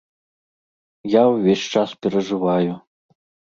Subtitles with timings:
[1.17, 2.73] Я ўвесь час перажываю.